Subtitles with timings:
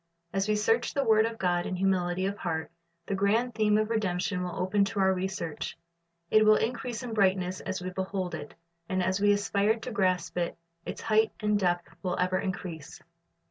[0.33, 2.71] As we search the word of God in humility of heart,
[3.05, 5.77] the grand theme of redemption will open to our research.
[6.31, 8.55] It will increase in brightness as we behold it,
[8.89, 12.99] and as we aspire to grasp it, its height and depth will ever increase.